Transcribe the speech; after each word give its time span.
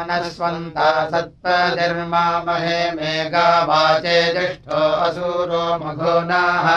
अनस्वन्ता 0.00 0.88
सत्पतिर्मामहे 1.10 2.78
मेघा 2.90 3.48
वाचे 3.64 4.18
जिष्ठो 4.34 4.82
असूरो 5.06 5.64
मघोनाः। 5.84 6.68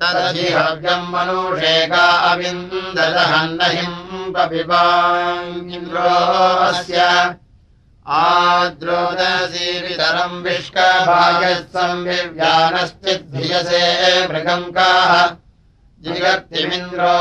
तदधिहव्यम् 0.00 1.10
मनुषेका 1.12 2.04
अविन्ददहन्नहिम् 2.30 4.32
पपिबाङ्गिन्द्रोऽस्य 4.34 6.98
आद्रोदसीवितरम् 8.86 10.42
विष्कभागः 10.44 11.54
संविव्यानश्चिद्धियसे 11.76 13.82
मृगङ्काः 14.28 15.12
जिगर्तिमिन्द्रो 16.04 17.14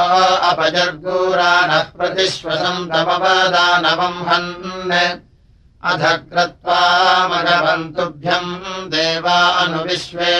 अपजर्गूरानः 0.50 1.86
प्रतिश्वसम् 1.98 2.90
तमपदानवम् 2.92 4.26
हन् 4.30 4.50
अध 5.90 6.04
क्रत्वा 6.30 6.78
मघवन्तुभ्यम् 7.32 8.54
देवा 8.92 9.40
अनुविश्वे 9.64 10.32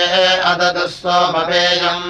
अदतु 0.52 0.86
सोमपेयम् 0.94 2.08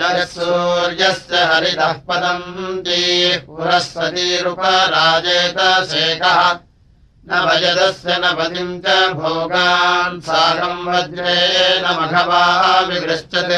यः 0.00 0.18
सूर्यस्य 0.32 1.38
हरितः 1.50 1.92
पदन्ती 2.08 3.04
पुरःसतीरुपराजेत 3.46 5.58
शेखः। 5.92 6.40
न 7.28 7.30
भजदस्य 7.46 8.10
न 8.24 8.32
पतिम् 8.38 8.80
च 8.84 8.86
भोगान् 9.20 10.20
साकम् 10.28 10.84
वज्रेण 10.88 11.84
मघवा 12.00 12.44
विगृश्चत् 12.88 13.56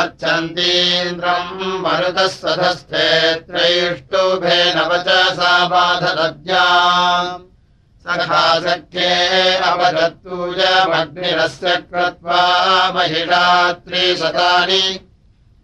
अर्चन्तीन्द्रम् 0.00 1.80
मरुतः 1.84 2.28
सधस्थे 2.36 3.08
त्रैष्टुभेन 3.48 4.76
वचसा 4.90 5.54
बाधदद्या 5.72 6.66
सखा 8.06 8.44
सख्ये 8.64 9.12
अवदत्तूयमग्निरस्य 9.70 11.70
कृत्वा 11.92 12.40
महिषात्रिशतानि 12.94 14.84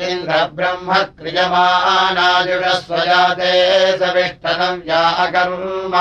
इन्द्रब्रह्म 0.07 0.89
क्रियमानाजुषस्वजाते 1.19 3.53
सविष्ठनम् 3.97 4.85
या 4.89 5.03
अकर्म 5.25 5.94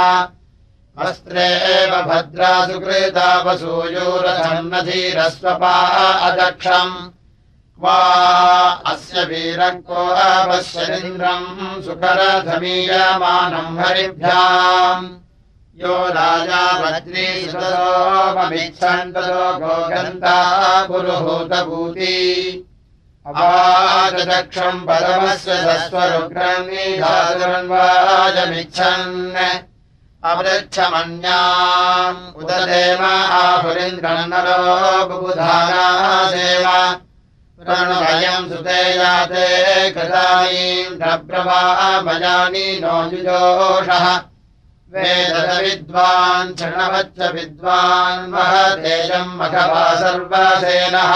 अस्त्रे 1.03 1.49
एव 1.73 1.93
भद्रा 2.11 2.53
सुकृता 2.67 3.29
वसूयोरधन्नधीरस्वपा 3.43 5.75
अदक्षम् 6.29 6.95
क्वा 7.81 8.83
अस्य 8.87 9.25
वीरम् 9.25 9.83
को 9.83 9.95
अपश्यदिन्द्रम् 9.95 11.83
सुकरधमीयमानम् 11.83 13.79
हरिभ्याम्। 13.79 15.09
यो 15.85 16.09
राजा 16.09 16.79
वज्रीसोमभिच्छन्ततो 16.79 19.59
गोगन्ता 19.59 20.87
पुरुहूतभूति। 20.87 22.67
अवाचदक्षम् 23.27 24.81
परमस्य 24.81 25.39
सस्वरुग्रम् 25.39 26.67
निधातुरन्वाजमिच्छन्। 26.67 29.37
अपृच्छमन्याम् 30.25 32.37
उददेव 32.37 33.05
आहुरिन्द्रनरो 33.05 35.07
बुबुधानादेव 35.07 36.63
प्रणवयम् 36.63 37.12
सुते 37.63 38.97
याते 38.97 39.91
कृतानीन्द्रप्रभामयानि 39.91 42.81
नो 42.83 43.11
युजोषः 43.11 44.07
वेदविद्वान् 44.93 46.55
क्षणवच्च 46.55 47.19
विद्वान् 47.35 48.31
महतेजम् 48.33 49.37
मघवा 49.37 49.95
सर्वसेनः। 49.95 51.13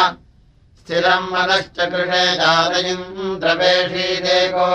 स्थिरम् 0.79 1.33
मनश्च 1.33 1.77
कृषे 1.79 2.37
जातयिन्द्रवेषीदेको 2.37 4.69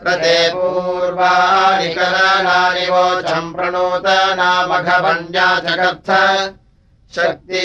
प्रते 0.01 0.33
पूर्वाणि 0.55 1.87
कलनानि 1.95 2.85
वोचम् 2.91 3.55
प्रणूतनामघवन्या 3.55 5.47
जगर्थ 5.67 6.11
शक्ती 7.17 7.63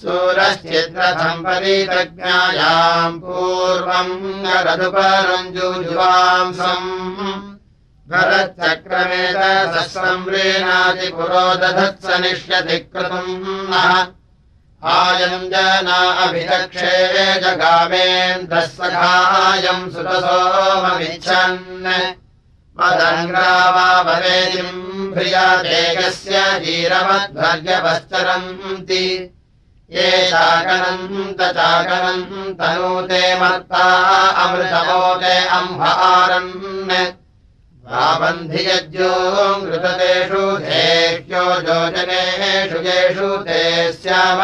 सूरश्चिद्रथम् 0.00 1.44
परितज्ञायाम् 1.44 3.20
पूर्वम् 3.22 4.12
रघुपरञ्जुजुवांसम् 4.66 6.90
भरच्चक्रमेत 8.10 9.40
संव्रीणाति 9.94 11.08
पुरोदधत्स 11.16 12.06
निष्यति 12.20 12.78
क्रतुम् 12.92 13.42
नः। 13.70 13.88
आयञ्जना 14.94 15.98
अभिदक्षे 16.24 16.94
जगामेन्द्रः 17.42 18.66
सखायम् 18.76 19.90
सुतसोममिच्छन् 19.94 21.58
मदङ्ग्रावाववेदिम् 22.78 24.76
प्रियादेकस्य 25.14 26.36
धीरवद्भर्यपश्चरन्ति 26.64 29.04
ये 29.90 30.08
चाकनन्त 30.30 31.40
चाकनम् 31.56 32.54
तनूते 32.58 33.20
मर्ता 33.40 33.84
अमृतमोते 34.42 35.36
अम्भारन् 35.58 36.50
बन्धि 38.20 38.62
यज्ञो 38.66 39.12
मृततेषु 39.62 40.42
धेह्यो 40.64 41.44
योजनेषु 41.68 42.78
येषु 42.88 43.30
ते 43.46 43.62
स्याम। 43.92 44.40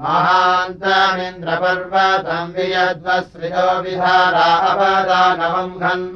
महान्तमिन्द्रपर्वतम् 0.00 2.54
वियद्वसृजो 2.54 3.80
विधारावदानवम् 3.80 5.80
घन्। 5.80 6.06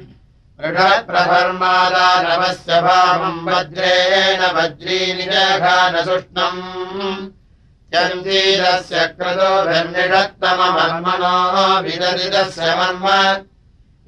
ऋषप्रभर्मादानवस्य 0.59 2.71
भावम् 2.87 3.45
वज्रेण 3.49 4.41
वज्रीनि 4.55 5.25
जघानसुष्णम् 5.33 6.63
चञ्चीरस्य 7.93 8.97
क्रतोभिर्निषत्तममर्मणो 9.19 11.35
विदरितस्य 11.85 12.67
मर्म 12.79 13.05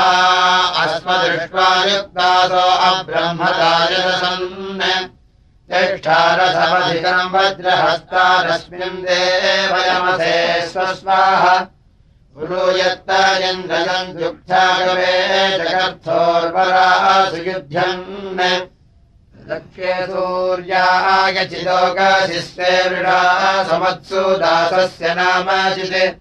अस्मदृष्ट्वा 0.83 1.69
युक्तासो 1.85 2.67
अब्रह्मदायसन् 2.91 4.47
तिष्ठारथमधिकम् 5.71 7.33
वज्रहस्तारस्मिन् 7.35 9.03
देवयमसे 9.07 10.37
स्वस्वाः 10.69 11.45
गुरु 12.39 12.63
यत्त 12.77 13.11
इन्द्रयम् 13.49 14.09
युक्तागवे 14.21 15.11
जगर्थोर्वरासु 15.59 17.43
युध्यन् 17.49 18.01
लक्ष्ये 19.51 19.93
मृडा 22.91 23.21
समत्सु 23.69 24.23
दासस्य 24.43 25.07
नामचित् 25.21 26.19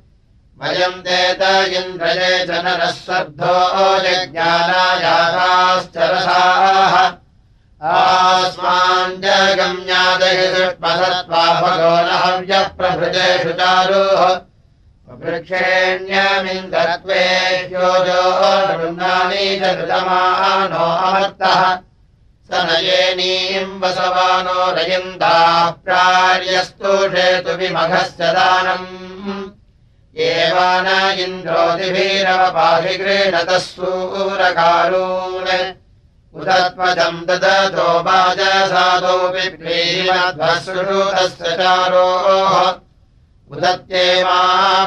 वयम् 0.62 1.02
देत 1.10 1.42
इन्द्रये 1.82 2.32
च 2.46 2.62
नरः 2.68 2.94
सर्धो 3.02 3.58
यज्ञानायाताश्चरसाः 4.06 6.96
आस्माञ्जगम्यादहि 7.98 10.48
दुष्पसत्त्वा 10.54 11.44
भगो 11.62 11.94
न 12.06 12.08
हव्यप्रभृतेषु 12.24 13.52
चारुः 13.60 14.24
वृक्षेण्यमिन्द्रत्वे 15.10 17.24
योजो 17.72 18.22
नृन्नानि 18.68 19.46
च 19.60 19.62
कृतमानो 19.76 20.86
अमर्तः। 21.08 21.62
स 22.48 22.50
नयेनीम् 22.68 23.80
वसवानो 23.82 24.60
रयन्ताः 24.78 25.70
प्रार्यस्तुषेतु 25.86 27.52
विमघस्य 27.60 28.24
दानम्। 28.38 28.88
एवान 30.24 30.88
इन्द्रोतिभिरवपाहि 31.20 32.94
गृह्णतः 32.98 33.58
सूरकारून् 33.58 35.52
उदत्मजम् 36.40 37.26
ददतो 37.28 37.88
वाजसादोऽपि 38.06 39.46
प्रीमध्वश्रुतस्य 39.58 41.46
चारोः 41.60 42.54
उदत्ये 43.52 44.06
मा 44.24 44.40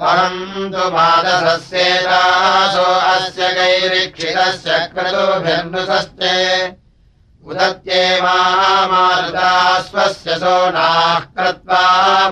अहम् 0.07 0.70
तु 0.72 0.85
मादसस्येतासो 0.94 2.88
अस्य 3.12 3.42
गैरीक्षितस्य 3.59 4.72
क्रतुभिर्नृसस्ते। 4.94 6.35
उदत्ये 7.49 8.03
मारुता 8.22 9.51
स्वस्य 9.88 10.31
सोनाः 10.42 11.18
कृत्वा 11.37 11.83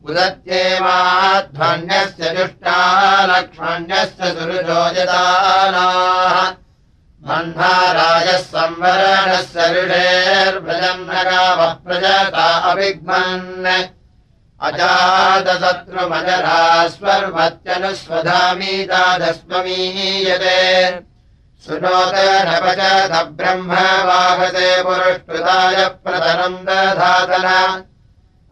उदत्ये 0.08 0.62
माध्वन्यस्य 0.82 2.24
जुष्टा 2.36 2.78
लक्ष्मण्यस्य 3.30 4.22
सुरुजोजदानाः 4.38 6.36
बह्नाराजः 7.26 8.40
संवरणस्य 8.50 9.58
ऋषेर्व्रजम् 9.74 11.06
न 11.08 11.10
गावः 11.30 11.72
प्रजता 11.86 12.46
अभिग्मन्। 12.70 13.46
अजातशत्रुमजरा 14.66 16.58
स्वर्वत्यनुस्वधामीतादस्ममीयते 21.62 23.08
सुनोतनपचत 23.08 23.26
ब्रह्म 23.26 23.72
वाहसे 24.06 24.82
पुरुष्कृताय 24.82 25.76
प्रतरम् 26.04 26.64
दधातन। 26.64 27.46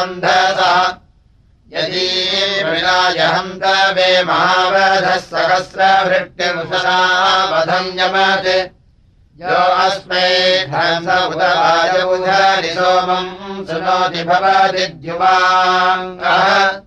अन्धसः। 0.00 0.78
यदि 1.74 2.08
मृगायहन्त 2.64 3.64
वे 3.96 4.24
महावधः 4.24 5.16
सहस्रभृत्यमुषा 5.16 6.98
वधम् 7.44 7.98
यमत्। 8.00 8.48
यो 9.42 9.60
अस्मै 9.86 10.30
हंस 10.74 11.08
उदराय 11.24 12.02
उधरि 12.02 12.68
सोमम् 12.68 13.66
शृणोति 13.66 14.22
भवति 14.24 14.86
द्युवाङ्गः 14.86 16.80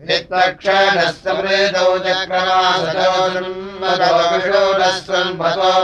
वित्तक्षणः 0.07 1.11
समृतौ 1.25 1.90
चक्रमासोन्मतो 2.05 2.92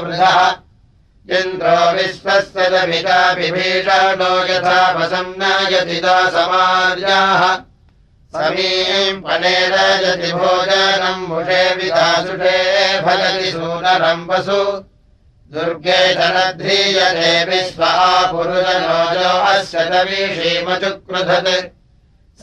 वृधः। 0.02 0.38
इन्द्रो 1.38 1.80
विश्वस्य 1.96 2.64
च 2.70 2.74
पिता 2.90 3.18
विभीषणो 3.38 4.32
यथा 4.48 4.80
वसन्नयति 4.96 5.98
समार्याः 6.36 7.42
समीम् 8.36 9.22
पनेरजति 9.26 10.30
भोजनम् 10.38 11.28
मुषे 11.28 11.62
विदासुषे 11.76 12.56
फलति 13.04 13.48
सूनरम् 13.52 14.26
वसु 14.30 14.60
दुर्गे 15.54 16.00
धनध्रीयते 16.14 17.32
विश्वा 17.44 17.88
पुरुषनोजो 18.32 19.32
अस्य 19.48 19.82
तवीषीमचुक्रुधत् 19.90 21.66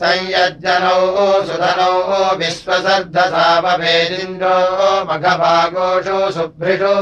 संयज्जनौ 0.00 1.00
सुधनौ 1.46 1.96
विश्वसर्धसावभेदिन्द्रो 2.38 4.54
मघभागोषु 5.08 6.18
सुभृषु। 6.36 6.94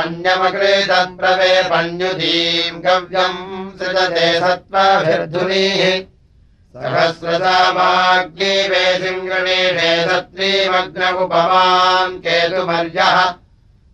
अन्यमकृतप्रवे 0.00 1.52
पण्युदीम् 1.70 2.82
गव्यम् 2.86 3.40
सृजते 3.78 4.26
सत्त्वाभिर्धुनीः 4.40 5.82
सहस्रसामाग्निवेशिम् 6.76 9.26
गणेशे 9.28 9.92
सत्रीमग्न 10.08 11.02
उपमान् 11.24 12.20
केतुमर्यः। 12.24 13.16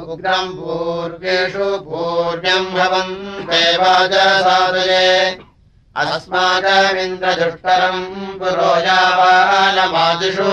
उग्रम् 0.02 0.52
पूर्वेषु 0.58 1.70
पूर्ण्यम् 1.88 2.70
भवन्ते 2.76 3.64
वाजसादये 3.82 5.08
अस्माकमिन्द्रदुष्करम् 6.04 8.06
पुरो 8.44 8.70
यावानमादिषु 8.86 10.52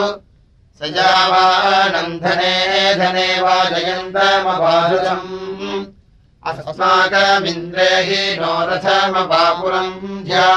स 0.81 0.91
यावानन्धने 0.97 2.55
धने 3.03 3.29
वाजयन्तमबाधुतम् 3.45 5.31
अस्माकमिन्द्रे 6.49 7.91
हि 8.09 8.23
नो 8.41 8.53
रथमपापुरम् 8.69 10.25
ध्या 10.25 10.53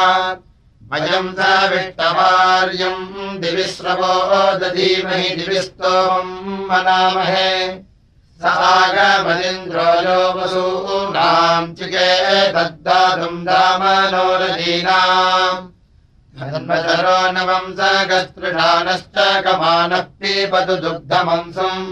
मयम् 0.91 1.33
स 1.37 1.47
विष्टवार्यम् 1.71 3.39
दिविश्रवो 3.41 4.15
दधीमहि 4.59 5.29
दिविस्तोमम् 5.35 6.65
मनामहे। 6.69 7.51
स 8.41 8.43
आगमनिन्द्रो 8.43 9.89
यो 10.05 10.21
वसूनाम् 10.37 11.73
चिके 11.75 12.09
तद्दातुम् 12.53 13.45
दामनोरजीनाम्। 13.45 14.91
धर्मचरो 16.39 17.19
नवम् 17.31 17.75
स 17.77 17.79
कमानः 19.45 20.01
पीपतु 20.19 20.75
दुग्धमंसम् 20.75 21.85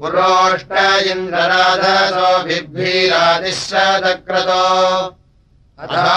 पुरोष्ट 0.01 0.73
इन्द्रराधसो 1.13 2.31
बिभ्रीरादिश्रदक्रतो 2.45 4.65
अथा 5.79 6.11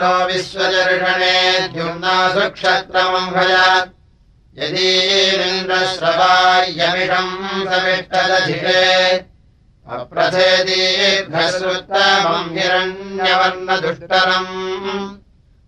नो 0.00 0.14
विश्वदर्शने 0.26 1.36
द्युम्ना 1.74 2.16
सुक्षत्रमम् 2.34 3.32
भयात् 3.34 3.97
यदीन्द्रश्रवार्यमिषम् 4.60 7.34
समिष्टदधिरे 7.68 8.86
अप्रथेदीर्घश्रुतमम् 9.96 12.52
हिरण्यवर्णदुष्टरम्। 12.56 14.52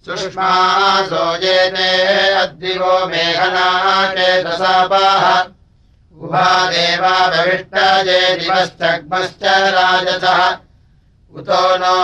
सुष्मासो 0.05 1.24
येते 1.42 1.90
अद्रिवो 2.42 2.94
मेघना 3.07 3.68
चेतसापाः 4.14 5.24
उभा 6.22 6.50
देवा 6.70 7.16
भविष्टजे 7.35 8.20
दिवश्चग्मश्च 8.37 9.42
राजसः। 9.76 10.40
उतो 11.38 11.62
नो 11.79 11.96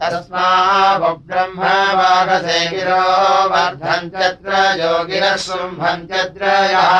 तस्माब्रह्मवागसे 0.00 2.58
गिरो 2.70 3.02
वर्धन्त्यत्र 3.52 4.52
योगिनः 4.80 5.34
शृम्भन्त्यद्रयः 5.44 6.90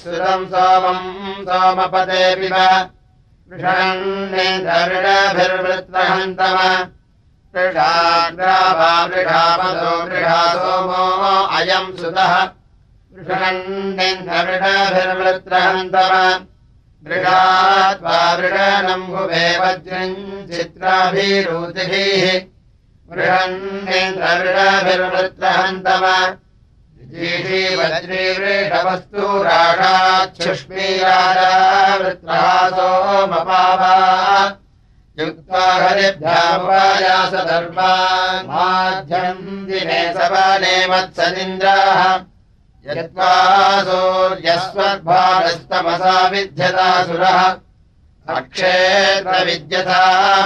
सुतम् 0.00 0.46
सोमम् 0.52 1.44
सोमपदे 1.48 2.22
पिब 2.40 2.56
वृषाग्राभावृषापदो 7.56 9.90
वृषा 10.04 10.36
सोमो 10.54 11.02
अयम् 11.56 11.90
सुतः। 11.96 12.32
वज्रम् 19.62 20.14
चित्राभिरूतिभिः 20.52 22.24
वृषण्येन्द्रभिर्वृत्रहन्तम 23.12 26.04
वज्रीवृषवस्तु 27.78 29.24
राषाच्छुष्मीराजा 29.42 31.50
वृत्रः 32.00 32.46
सोमपावा 32.76 33.94
युक्त्वा 35.20 35.62
हरिभ्यामुपायास 35.80 37.32
धर्मान् 37.48 38.46
माध्यम् 38.48 39.66
दिने 39.66 40.02
सवने 40.12 40.76
मत्सदिन्द्राः 40.90 42.00
यत्त्वा 42.86 43.32
सूर्यस्वर्भारस्तमसा 43.88 44.94
विद्यतासुरः 46.32 47.38
अक्षेत्रविद्यता 48.36 50.00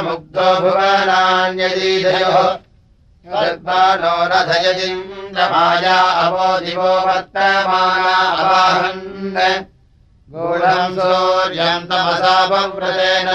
मुग्धो 0.09 0.49
भुवनान्यदीधयोः 0.61 2.51
नो 4.03 4.15
रथयजिन्द्रमाया 4.33 5.97
अवो 6.25 6.49
दिवो 6.67 6.93
वर्तमाना 7.07 8.19
अवाहन् 8.43 9.01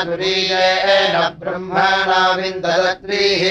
दुरीयेन 0.07 1.15
ब्रह्मणा 1.39 2.21
विन्दत्रीः 2.37 3.43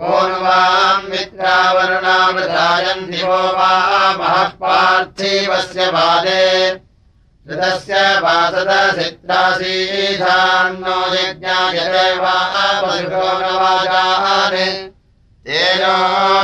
नु 0.00 0.36
वाम् 0.44 1.08
मित्रावरुणामृतायम् 1.10 3.08
दिवो 3.10 3.42
वा 3.58 3.72
महः 4.18 4.48
पार्थिवस्य 4.60 5.80
पादे 5.94 6.44
ऋतस्य 7.50 7.94
वासदसित्रासीधान्नो 8.24 10.98
यज्ञायते 11.14 12.06
वा 12.20 12.36
पशुषो 12.82 13.28
न 13.40 13.42
वाजान्। 13.62 14.56
तेनो 15.46 15.96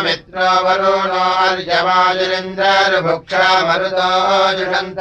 मित्रो 0.03 0.49
वरुणो 0.65 1.25
अर्यवाजुरिन्द्ररुभुक्षा 1.45 3.47
मरुतो 3.69 4.11
जुषन्त 4.57 5.01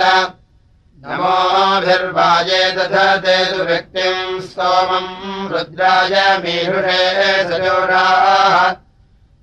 नमोभिर्वाजे 1.06 2.72
दधते 2.72 3.46
तु 3.46 3.64
व्यक्तिम् 3.64 4.42
स्तोमम् 4.42 5.52
रुद्राय 5.52 6.38
मीषुषे 6.38 7.44
सजोराः। 7.44 8.76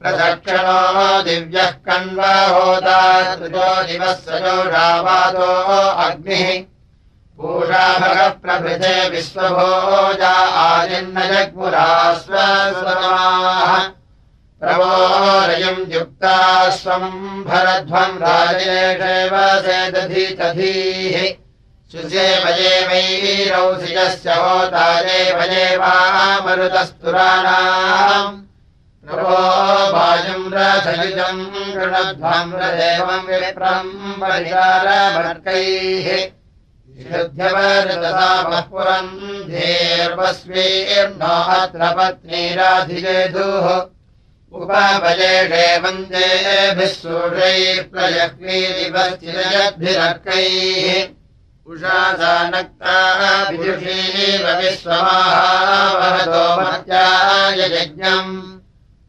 प्रदक्षिणो 0.01 1.23
दिव्यः 1.23 1.71
कण्वहोदा 1.87 3.35
त्रिजो 3.35 3.83
दिवः 3.83 4.13
सजोषावादो 4.13 5.49
अग्निः 6.05 6.76
पूषाभगः 7.41 8.29
प्रभृते 8.43 8.93
विश्वभोजा 9.09 10.29
आदिन्न 10.61 11.23
जग्मुराश्वस्वमाः 11.31 12.31
प्रवोरयम् 14.61 15.91
युक्ता 15.93 16.37
स्वम् 16.77 17.43
भरध्वम् 17.49 18.17
राजेषेव 18.21 19.33
सेदधीतधीः 19.65 21.17
सुसेवये 21.91 22.71
वैरौसिजस्य 22.87 24.37
होताये 24.39 25.19
वये 25.37 25.67
वा 25.77 25.93
मरुतस्तुराणाम् 26.45 28.41
प्रभो 29.11 29.37
वायुम् 29.93 30.49
रथयुजम् 30.55 31.43
गृणध्वम् 31.75 32.57
रदेवम् 32.61 33.29
विप्रम् 33.29 33.93
परिचारभर्कैः 34.23 36.09
शुद्ध्यवरदसा 36.97 38.29
पुरम् 38.69 39.09
धीर्वस्वीर्नो 39.49 41.33
अत्र 41.55 41.89
पत्नीराधिजेधुः 41.97 43.67
उपभजेषे 44.57 45.67
वन्देभिः 45.83 46.79
सूषैः 46.93 47.81
प्रयक्वीदिवश्चिरयद्भिरर्कैः 47.93 50.87
उषासा 51.71 52.33
नक्ताभिषीव 52.49 54.45
विश्वमाहावहतो 54.61 56.43
मत्याय 56.61 57.61
यज्ञम् 57.75 58.33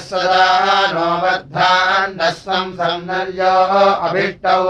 सदा 0.00 0.46
नो 0.92 1.06
वर्धान्नः 1.22 2.30
संसन्नर्यो 2.30 3.54
अभिष्टौ 4.06 4.64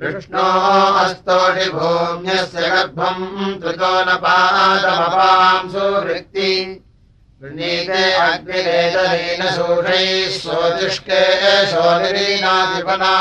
विष्णो 0.00 0.44
अस्तोषिभूम्यस्य 1.02 2.68
गर्भम् 2.68 3.24
त्रितो 3.60 3.92
न 4.04 4.16
पादमपांसु 4.24 5.84
वृत्ति। 6.06 6.52
वृणीते 7.42 8.02
अग्निरेतरेण 8.12 9.42
शोषैः 9.56 10.38
सोतिष्के 10.38 11.22
शोलिरीनाधिपना 11.72 13.14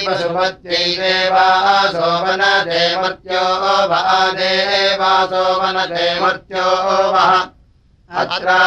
पशुपत्यैरेवा 0.07 1.47
सोमनते 1.95 2.83
मर्त्यो 3.01 3.47
वा 3.89 4.01
देवासो 4.37 5.43
वनते 5.63 6.05
मर्त्यो 6.21 6.67
वः 7.15 7.31
अत्रा 8.21 8.57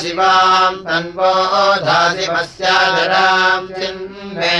शिवाम् 0.00 0.76
तन्वो 0.84 1.32
धासिमस्याधराम् 1.86 3.66
चिन्मे 3.76 4.52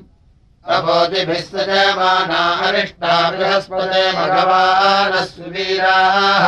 अबोधिभिः 0.77 1.41
सजमाना 1.41 2.41
अरिष्टा 2.67 3.15
बृहस्पते 3.37 4.03
भगवानः 4.17 5.25
सुवीराः 5.25 6.45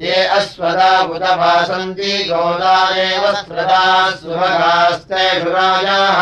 ये 0.00 0.18
अश्वदा 0.36 0.90
उदभासन्ति 1.14 2.12
गोदा 2.28 2.76
एव 3.06 3.24
स्रदा 3.40 3.80
सुभगास्तेषु 4.20 5.50
राजाः 5.56 6.20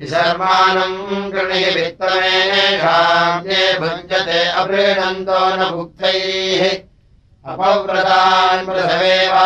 विशर्माणम् 0.00 1.30
गृणि 1.32 1.62
ये 3.52 3.62
भुञ्जते 3.78 4.40
अवृणन्तो 4.60 5.40
न 5.56 5.58
भुक्तैः 5.76 6.87
अपव्रतान् 7.46 8.66
प्रसवेवावृधानान् 8.66 9.36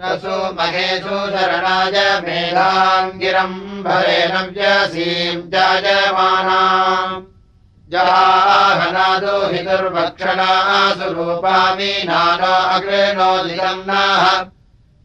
रसो 0.00 0.36
महेशो 0.58 1.18
शरणाय 1.30 1.96
मेधाङ्गिरम् 2.26 3.58
भरेण 3.86 4.34
व्यसीम् 4.56 5.48
जायमानाम् 5.52 7.16
जहाहनादो 7.92 9.34
हि 9.46 9.60
दुर्भक्षणा 9.66 10.50
सुरूपामि 10.98 11.92
नानो 12.08 12.54
अग्रेणो 12.76 13.30
निगम्नाः 13.46 14.24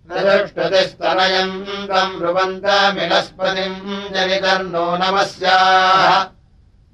प्रदुष्टतिस्तनयम् 0.09 1.55
तम् 1.89 2.17
ब्रुवन्तमिनस्पतिम् 2.19 3.79
जनितर्नो 4.13 4.85
नमस्याः। 5.01 6.11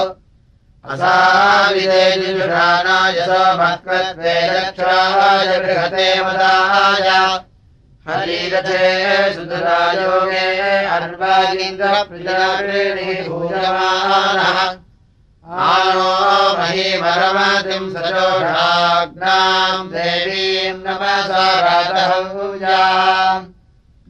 समक्रत्वे 3.27 4.35
रक्षाय 4.49 5.51
बृहते 5.65 6.09
मदाय 6.21 7.09
हरिरथे 8.09 8.83
सुधरायोगे 9.35 10.45
भूयमानः 13.29 14.61
आनो 15.71 16.13
महीमरमतिम् 16.59 17.91
सजोषाग्नाम् 17.97 19.91
देवीम् 19.95 20.85
नमसा 20.87 21.47
रातहौजा 21.65 22.79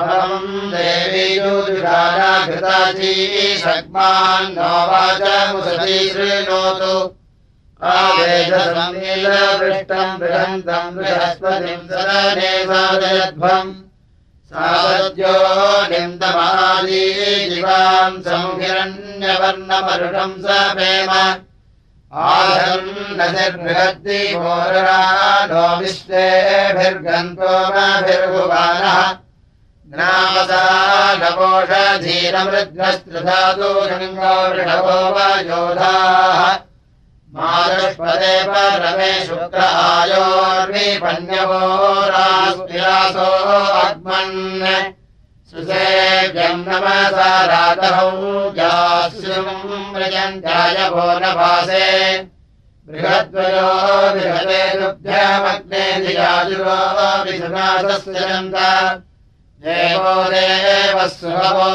अवम् 0.00 0.70
देवी 0.72 1.26
युजुराजाघृताची 1.36 3.12
सग्मान्नो 3.64 4.72
वाचमुसती 4.90 5.98
शृणोतु 6.12 6.94
आवेदसमीलवृष्टम् 7.94 9.18
बृहन्तम् 10.20 10.94
बृहस्पतिम् 10.96 11.88
सदने 11.90 12.52
सादयध्वम् 12.70 13.87
निन्दमादी 15.90 17.02
जीवाम् 17.48 18.22
समुहिरण्यवर्णमरुषम् 18.24 20.40
सपेम 20.44 21.10
आधन्नतिर्बृहद्दिवोरा 22.28 25.00
नो 25.50 25.66
नवोषधीरमृद्गस्त्रिधातु 31.20 33.70
वृषभो 33.80 34.98
वा 35.14 35.28
योधाः 35.50 36.40
मारुष्पदे 37.36 38.36
परमे 38.42 39.12
शुक्र 39.26 39.60
रास्विरासो 42.12 43.26
अग्मन् 43.80 44.92
सुसेव्यम् 45.50 46.64
नमसा 46.68 47.30
रातहौ 47.50 48.10
जास्युम् 48.56 49.92
मृजन्त्यायवो 49.94 51.06
नभासे। 51.18 51.88
बृहद्वयो 52.88 53.68
बृहते 54.14 54.62
तुभ्यमग्ने 54.80 55.84
धियाजुरो 56.06 56.78
विधुनासस्यन्त 57.24 58.56
देवो 59.64 61.06
सुभवो 61.10 61.70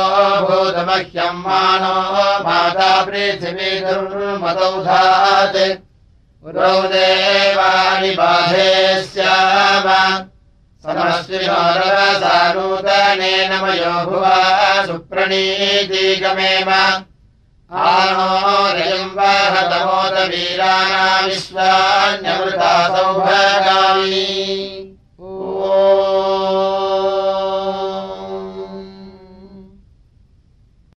भूतमह्यम् 0.48 1.42
मानो 1.46 1.96
माता 2.44 2.92
पृथिवी 3.06 3.72
दुर्मतौधात् 3.86 5.58
पुरो 6.44 6.72
देवानि 6.94 8.12
बाधे 8.20 8.70
स्याम 9.04 9.88
समश्विनोरसा 10.84 12.38
नूतनेन 12.54 13.52
मयो 13.64 13.96
भुवा 14.06 14.40
सुप्रणीतिगमेव। 14.86 16.70
आनो 17.84 18.32
रयम् 18.76 19.16
वहतमोदवीराणा 19.18 21.06
विश्वान्यमृता 21.28 22.74
सौभगामी 22.96 24.30